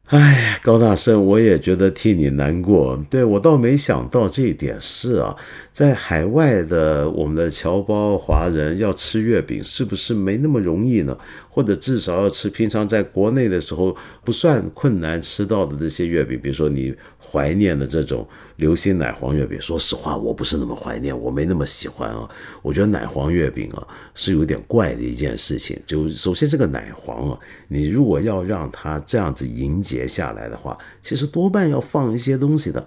[0.10, 3.00] 哎，高大胜，我也觉得替你难过。
[3.12, 5.36] 对我倒没想到这一点是啊，
[5.72, 11.16] 在海外的我们的侨胞华人要吃月饼，是不是没那么容易呢？
[11.48, 16.96] 或者至少要吃平常在国内的时候不算困难吃到的这些月饼，比如说你。
[17.32, 22.30] 怀念的这种流心奶黄月饼，说实话，我不是那么怀念，我没那么喜欢啊。
[22.62, 25.80] 我觉得奶黄月饼啊是有点怪的一件事情。
[25.86, 32.86] 就首先这个奶黄啊，你如果要让它这样子凝结下来的话，其实多半要放一些东西的，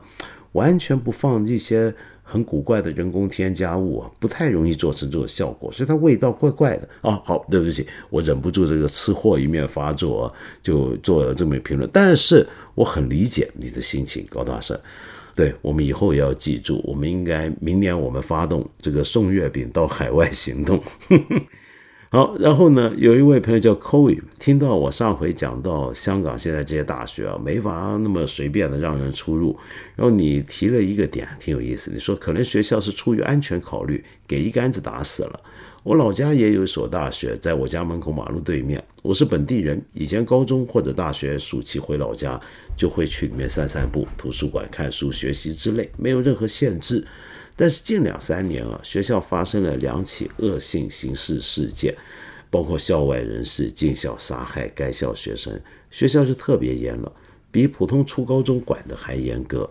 [0.53, 1.95] 完全不放一些。
[2.33, 7.21] 很古怪的人工添加物啊，不太容易做成这种效果，所以它味道怪怪的啊。
[7.27, 11.88] 好，对不起，我忍不住这个吃货一面发作，啊就做了这么一评论。
[11.92, 14.75] 但是我很理解你的心情，高大胜。
[15.35, 20.83] 对我们以后也要记住，我们应该明年我们发动这个送月饼到海外行动。
[22.12, 29.59] 好，然后呢，有一位朋友叫 c o y 听到我上回讲到香港现在这些大学啊，没法那么随便的让人出入。
[29.96, 31.90] 然后你提了一个点，挺有意思。
[31.90, 35.40] 你说可能学校是出于安全考虑，给一竿子打死了。
[35.85, 38.85] 我老家也有一所大学，在我家门口马路对面。
[39.03, 42.38] 我是本地人，以前高中或者大学暑期回老家，
[42.77, 47.07] 就会去里面散散步、图书馆看书、学习之类，没有任何限制。
[47.57, 51.95] 但是近两三年啊，学校发生了两起恶性刑事事件，
[52.51, 55.61] 包括校外人士进校杀害该校学生，
[55.91, 57.12] 学校就特别严了，
[57.51, 59.69] 比普通初高中管的还严格。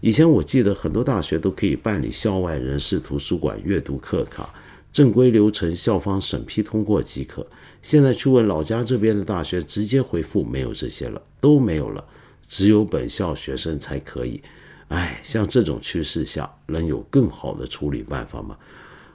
[0.00, 4.54] 以前我记得很多大学都可以办理校外人士图书馆阅读课卡，
[4.92, 7.46] 正规流程校方审批通过即可。
[7.82, 12.04] 现在去问老家这边的大学，直接回复没有这些了，都没有了，
[12.48, 14.42] 只有本校学生才可以。
[14.88, 18.56] 哎，像这种趋势下，能有更好的处理办法吗？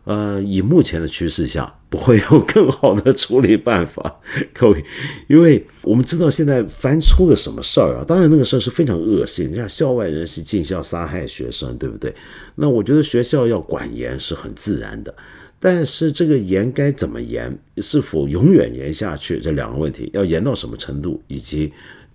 [0.04, 4.20] 呃，以目前的趋势下，不会有更好的处理办法，
[4.52, 4.84] 各位，
[5.28, 12.14] 因为我们知道现在凡出个什么事儿啊，当然那个事儿是非常恶性，你像校外人士进校杀害学生，对不对？
[12.56, 15.16] 那我觉得学校要管严是很自然的，
[15.60, 21.72] 但是这个严该怎么严，是否永远严下去，这两个问题要严到什么程度，以及。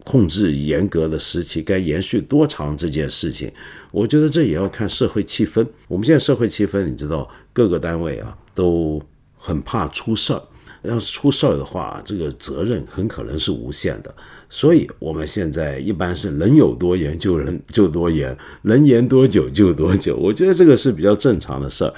[0.06, 3.50] 控制严格的时期该延续多长这件事情，
[3.90, 5.66] 我觉得这也要看社会气氛。
[5.88, 9.02] 我们现在社会气氛，你知道，各个单位啊都
[9.36, 10.40] 很怕出事儿。
[10.82, 14.14] 要是出事儿的话，这个责任很可能是无限的。
[14.48, 20.16] 所以，我们现在一般是能有多严就能就多严，能严多久就多久。
[20.16, 21.92] 我觉得这个是比较正常的事儿。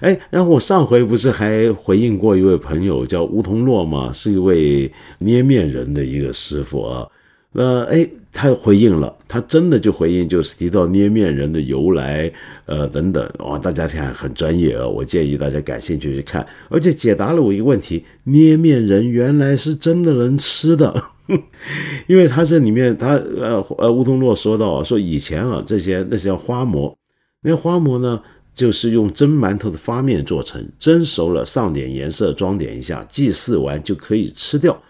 [0.00, 4.10] 哎，然后我上回不是还回应过一位朋友叫吴桐洛吗？
[4.10, 7.06] 是一位捏面人的一个师傅啊。
[7.52, 12.32] 那哎，他回应了，他真的就回应，就是提到捏面人的由来，
[12.66, 20.94] 呃等等，哇，大家看很专业啊，我建议大家感兴趣去看，而且解答了我一个问题：捏面人原来是真的能吃的，
[22.06, 26.96] 因为他这里面他呃呃吴桐洛说到说以前啊这些那些花馍，
[27.42, 28.22] 那花馍呢
[28.54, 34.80] 就是用蒸馒头的发面做成，蒸熟了上点颜色，装点一下，祭祀完就可以吃掉。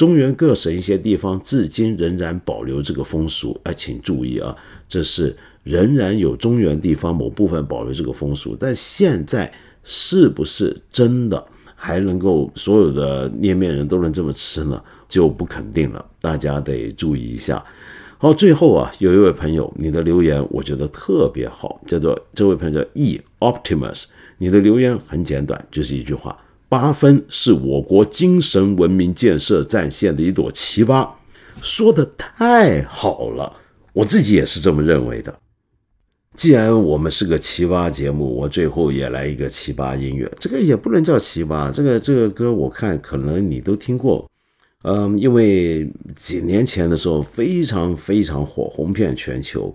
[0.00, 4.56] 中原各省一些地方至今仍然保留这个风俗，哎，请注意啊，
[4.88, 9.52] 这是仍然有中原地方某部分保留这个风俗，但现在
[9.84, 14.82] 是不是真的还能够所有的捏面人都能这么吃呢？
[15.06, 17.62] 就不肯定了，大家得注意一下。
[18.16, 24.04] 好，最后啊，有一位朋友，你的留言我觉得特别好，叫做这位朋友叫 E Optimus，
[24.38, 26.34] 你的留言很简短，就是一句话。
[26.70, 31.06] 八分是我国精神文明建设战线的一朵奇葩，
[31.60, 33.52] 说的太好了，
[33.92, 35.36] 我自己也是这么认为的。
[36.36, 44.30] 既然我们是个奇葩节目，我最后也来一个奇葩音乐，这个也不能叫奇葩，这个这个歌我看可能你都听过，
[44.84, 49.74] 嗯，因为几年前的时候非常非常火，红遍全球。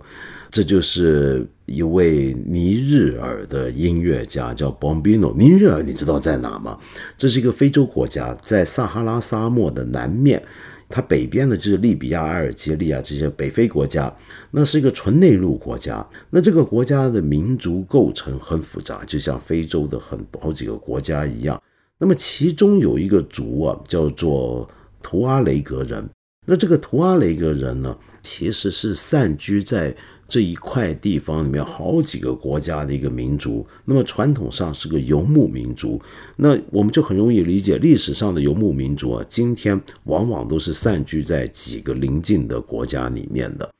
[0.56, 5.36] 这就是一位尼日尔的音乐家，叫 Bombino。
[5.36, 6.78] 尼日尔你知道在哪吗？
[7.18, 10.42] 这是一个非洲国家，在撒哈拉沙漠的南面，
[10.88, 14.10] 它北边的就是利比亚、阿尔及利亚这些北非国家，
[14.50, 16.08] 那是一个纯内陆国家。
[16.30, 21.62] 那这个国家的民族构成很复杂，就像非洲的很好几个国家一样。
[21.98, 24.66] 那么其中有一个族啊，叫做
[25.02, 26.08] 图阿雷格人。
[26.46, 29.94] 那这个图阿雷格人呢，其实是散居在。
[30.28, 36.00] 这一块地方里面好几个国家的一个民族，那么传统上是个游牧民族，
[36.36, 43.75] 那我们就很容易理解历史上的游牧民族啊，今天往往都是散居在几个邻近的国家里面的。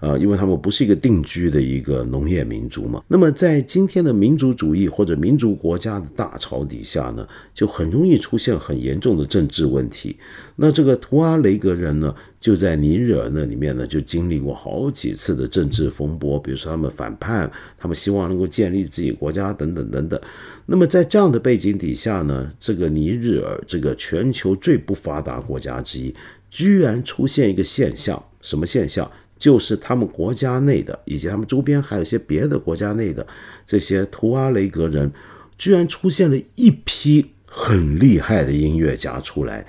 [0.00, 10.16] 呃，因为他们不是一个定居的一个农业民族嘛，那么在今天的民族主义或者民族国家的大潮底下呢，就很容易出现很严重的政治问题。
[10.54, 20.20] 那这个图阿雷格人呢，就在尼日尔那里面呢，就经历过好几次的政治风波，比如说他们反叛，他们希望能够建立自己国家等等等等。
[20.64, 26.14] 那么在这样的背景底下呢，这个尼日尔这个全球最不发达国家之一，
[26.48, 29.10] 居然出现一个现象，什么现象？
[29.38, 33.26] 就是他们国家内的，以及他们周边还有一些别的国家内的
[33.66, 35.10] 这些图阿雷格人，
[35.56, 39.64] 居然出现了一批很厉害的音乐家出来，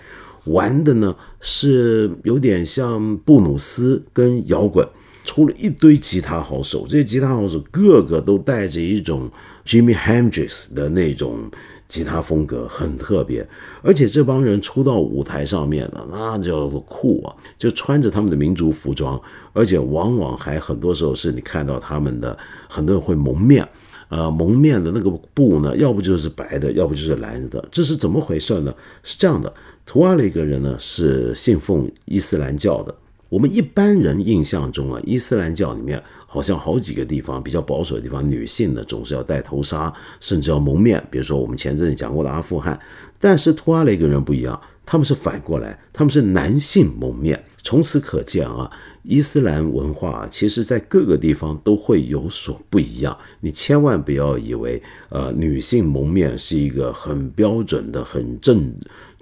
[0.48, 4.88] 玩的呢是有点像布鲁斯跟摇滚，
[5.24, 9.30] 出了一堆吉他好手，这些吉他好手个个都带着一种
[9.66, 11.50] Jimmy Hendrix 的那种。
[11.90, 13.46] 吉他风格很特别，
[13.82, 17.36] 而且这帮人出到舞台上面了，那叫做酷啊！
[17.58, 19.20] 就穿着他们的民族服装，
[19.54, 22.38] 而且往往还很多时候是你看到他们的
[22.70, 23.68] 很多人会蒙面，
[24.10, 28.72] 呃，蒙面的那个布呢，要不就是白的，要不就是蓝的，这是怎么回事呢？
[29.02, 29.52] 是这样的，
[29.84, 32.94] 图阿雷格人呢是信奉伊斯兰教的。
[33.30, 36.02] 我们一般人印象中啊，伊斯兰教里面
[36.32, 41.04] 好像好几个地方比较保守的地方，女性呢总是要戴头纱，甚至要蒙面。
[41.10, 42.80] 比如说我们前阵子讲过的阿富汗，
[43.20, 47.44] 但是图阿雷格人不一样，他们是反过来，他们是男性蒙面。
[47.62, 48.72] 从此可见啊，
[49.04, 53.18] 伊斯兰文化其实在各个地方都会有所不一样。
[53.42, 58.74] 你千万不要以为呃女性蒙面是一个很标准的、很正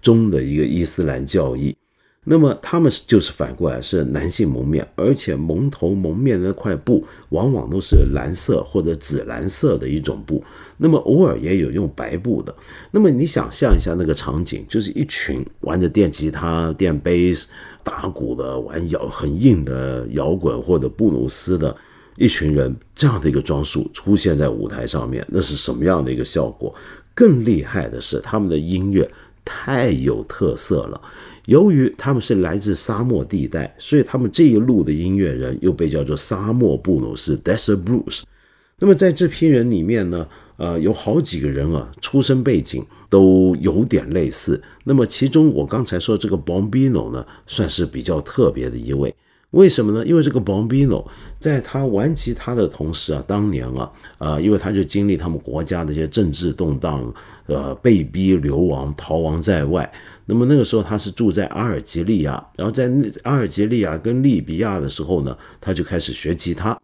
[0.01, 1.76] 宗的一个伊斯兰教义。
[2.30, 10.43] 那么他们就是反过来是男性蒙面，而且蒙头蒙面的那块布往往都是蓝色或者紫蓝色的一种布。
[10.75, 12.53] 那么偶尔也有用白布的。
[12.91, 17.47] 那么你想象一下那个场景，就是一群玩着电吉他、电贝斯、
[17.82, 21.73] 打鼓的，玩摇很硬的摇滚或者布鲁斯的
[22.17, 26.75] 一群人，这样的一个装束出现在舞台上面，那是什么样的一个效果？
[27.15, 29.09] 更厉害的是他们的音乐
[29.48, 31.02] 太有特色了。
[31.45, 38.24] 由于他们是来自沙漠地带，所以他们这一路的音乐人又被叫做沙漠布鲁斯 （Desert Blues）。
[38.80, 40.28] 那么在这批人里面呢，
[40.58, 44.62] 呃，有好几个人啊，出身背景都有点类似。
[44.84, 49.16] 那么其中我刚才说这个 Bombino 呢，算是比较特别的一位。
[49.52, 50.06] 为什么呢？
[50.06, 51.08] 因为这个 Bombino
[51.39, 57.02] 在他玩吉他的同时啊，当年啊，呃，因为他就经历他们国家的一些政治动荡，
[57.48, 59.91] 呃，被逼流亡、逃亡在外。
[60.26, 62.91] 那么那个时候他是住在阿尔及利亚，然后在
[63.24, 66.78] 阿尔及利亚跟利比亚的时候呢，他就开始学吉他。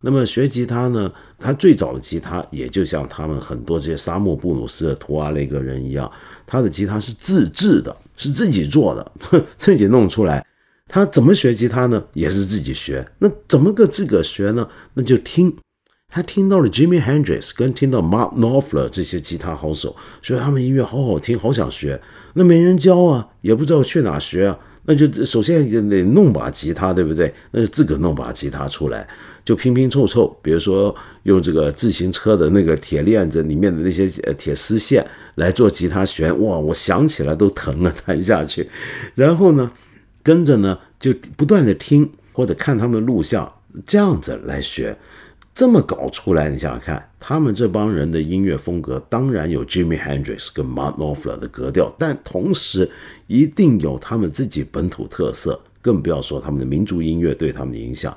[0.00, 1.12] 那么学吉他呢？
[1.40, 6.10] 他最早的吉他也就像他们很多这些沙漠布鲁斯的图阿雷格人一样，
[6.46, 9.12] 他的吉他是自制的，是自己做的，
[9.56, 10.44] 自己弄出来。
[10.86, 12.02] 他怎么学吉他呢？
[12.14, 13.06] 也是自己学。
[13.18, 14.68] 那怎么个自个学呢？
[14.94, 15.54] 那就听。
[16.10, 22.00] 他听到了 Jimmy Hendrix 跟听到 Mark Knopfler 这些吉他好手，所以他们音乐好好听，好想学。
[22.32, 24.58] 那没人教啊，也不知道去哪学啊。
[24.84, 27.32] 那就首先得弄把吉他，对不对？
[27.50, 29.06] 那就自个弄把吉他出来，
[29.44, 30.34] 就拼拼凑凑。
[30.42, 30.94] 比如说
[31.24, 38.66] 用这个自行车的那个铁链子里面的那些铁丝线来做吉他弦，哇，我想起来都疼啊，弹下去。
[39.14, 39.70] 然后呢，
[40.22, 43.52] 跟着呢就不断的听或者看他们录像，
[43.84, 44.96] 这样子来学。
[45.58, 52.88] 这么搞出来，你想想看，他们这帮人的音乐风格当然有 Jimmy Hendrix 跟 Martin Ofler 的格调，但同时
[53.26, 58.16] 一定有他们自己本土特色，更不要说他们的民族音乐对他们的影响。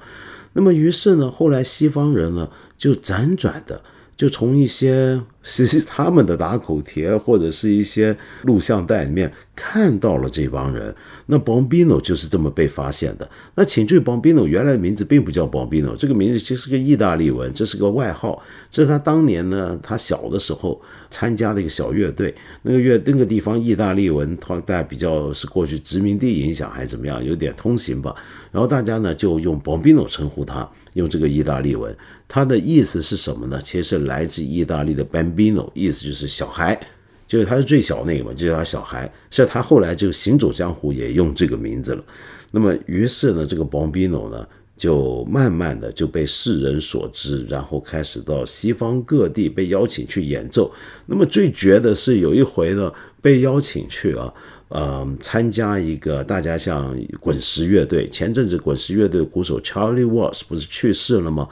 [0.53, 3.81] 那么，于是呢，后来西方人呢就辗转的。
[4.15, 10.93] 就从一些实他们的打口贴或者是一些录像带里面看到了这帮人，
[11.25, 13.29] 那 Bombino 就是这么被发现的。
[13.55, 18.41] 那请注意，Bombino 原来的名字并不叫 Bombino，这个名字其实是个意大利文，这是个外号。
[18.69, 20.79] 这是他当年呢，他小的时候
[21.09, 22.33] 参加的一个小乐队。
[22.61, 28.15] 那个乐那个地方意大利文，他大概比较是过去殖民地影响还是怎么样，有点通行吧。
[28.51, 30.69] 然后大家呢就用 Bombino 称呼他。
[30.93, 31.95] 用这个意大利文，
[32.27, 33.61] 它的意思是什么呢？
[33.63, 36.79] 其实是来自意大利的 Bino 意思就是小孩，
[37.27, 39.11] 就是他是最小那个嘛，就叫他小孩。
[39.29, 42.03] 所以他后来就行走江湖也用这个名字了。
[42.51, 50.71] 那么于是呢，这个 bambino 呢，就慢慢的就被世人所知，然后开始到西方各地被邀请去演奏。
[51.05, 54.34] 那么最绝的是有一回呢，被邀请去啊。
[54.73, 61.45] 嗯，参加一个大家像滚石乐队，前阵子滚石乐队鼓手 Charlie Watts 不是去世了吗？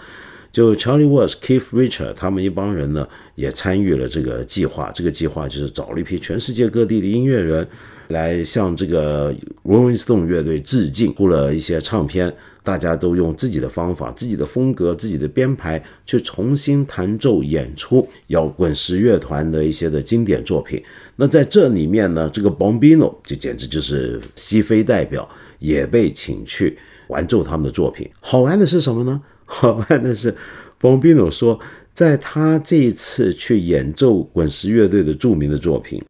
[0.52, 4.91] 就 Charlie Watts、Keith Richard 他们一帮人呢，也参与了这个计划。
[4.93, 7.68] 这个计划就是找了一批全世界各地的音乐人，
[8.08, 9.34] 来向这个
[9.64, 12.34] Rolling Stone 乐队致敬，出了一些唱片。
[12.62, 20.84] 大家都用自己的方法、自己的风格、自己的编排去重新弹奏演出摇滚石乐团的一些的经典作品。
[21.16, 25.28] 那在这里面呢，这个 Bombino 就简直就是西非代表，
[25.58, 26.78] 也被请去
[27.08, 28.08] 玩奏他们的作品。
[28.20, 29.20] 好玩的是什么呢？
[29.52, 30.36] 好玩的是
[30.80, 31.60] 邦比诺说，
[31.93, 36.04] 在他这一次去演奏滚石乐队的著名的作品，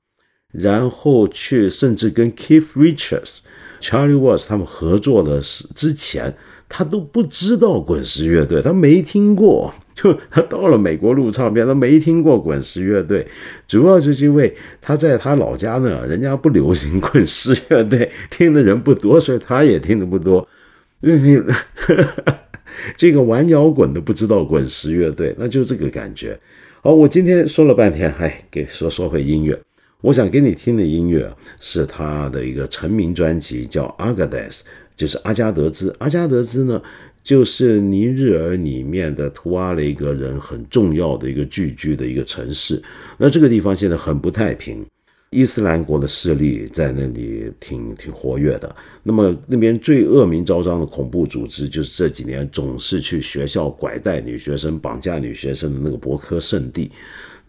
[0.51, 3.37] 然后去甚至跟 Keith Richards、
[3.79, 6.35] Charlie Watts 他们合作的时之前。
[6.71, 9.73] 他都不知道滚石乐队，他没听过。
[9.95, 13.27] 就他到了美国录唱片，他没听过滚石乐队，
[13.67, 20.47] 主要就是因为他在他老家呢，人家不流行滚石乐队，听的人不多，所以他也听的不多。
[22.95, 26.39] 这个玩摇滚的不知道滚石乐队，那就这个感觉。
[26.81, 29.59] 好，我今天说了半天，哎，给说说回音乐。
[30.01, 34.63] 我想给你听的音乐是他的一个成名专辑，叫《阿 d e s
[34.95, 36.81] 就是阿加德兹，阿加德兹呢，
[37.21, 42.81] 就是尼日尔里面的图阿雷格人很重要的一个聚居的一个城市。
[43.17, 44.85] 那这个地方现在很不太平，
[45.31, 48.75] 伊斯兰国的势力在那里挺挺活跃的。
[49.03, 56.91] 那么那边最恶名昭彰的恐怖组织，就是这几年总是去学校拐带女学生、绑架女学生的那个博科圣地。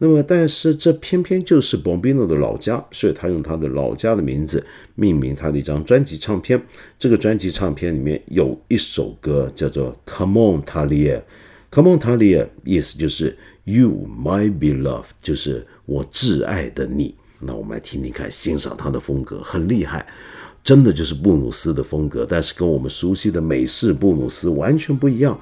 [0.02, 4.64] 那么，但是这偏偏就是 Bombino 的老家，所以他用他的老家的名字
[4.94, 6.62] 命名他的一张专辑唱片。
[6.98, 11.18] 这个专辑唱片里面有一首歌叫做《Come On Talia》
[11.70, 17.14] ，Come On Talia 意思就是 You My Beloved，就是我挚爱的你。
[17.40, 20.06] 那我们来听听看，欣赏他的风格，很厉害，
[20.62, 25.38] 真的就是布鲁斯的风格，但是跟我们熟悉的美式布鲁斯完全不一样。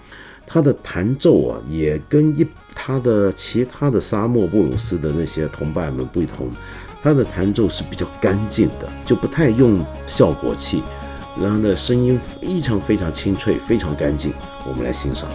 [0.47, 6.49] 他的弹奏啊，也跟一他的其他的沙漠布鲁斯的那些同伴们不同，
[7.03, 10.83] 他的弹奏是比较干净的，就不太用效果器，
[11.39, 14.33] 然后呢，声音非常非常清脆，非常干净。
[14.67, 15.29] 我们来欣赏。